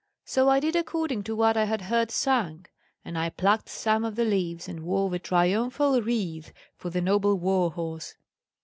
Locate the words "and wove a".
4.67-5.19